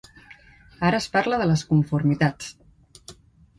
[0.89, 2.51] Ara es parla de les conformitats.